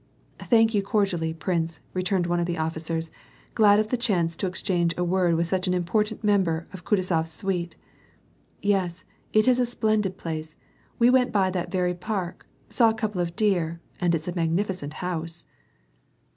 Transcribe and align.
"Thank 0.49 0.73
you 0.73 0.81
cordially, 0.81 1.31
prince," 1.31 1.81
returned 1.93 2.25
one 2.25 2.39
of 2.39 2.47
the 2.47 2.57
officers, 2.57 3.11
glad 3.53 3.77
of 3.79 3.89
the 3.89 3.97
chance 3.97 4.35
to 4.37 4.47
exchange 4.47 4.95
a 4.97 5.03
word 5.03 5.35
with 5.35 5.47
such 5.47 5.67
an 5.67 5.75
important 5.75 6.23
member 6.23 6.65
of 6.73 6.83
Kutuzof's 6.83 7.29
suite." 7.29 7.75
Yes, 8.73 9.03
it's 9.31 9.47
a 9.59 9.63
splendid 9.63 10.17
place. 10.17 10.55
We 10.97 11.11
went 11.11 11.31
by 11.31 11.51
that 11.51 11.69
very 11.69 11.93
park, 11.93 12.47
saw 12.67 12.89
a 12.89 12.95
couple 12.95 13.21
of 13.21 13.35
deer— 13.35 13.79
and 14.01 14.15
it's 14.15 14.27
a 14.27 14.33
mag 14.33 14.49
nificent 14.55 14.93
house 15.05 15.45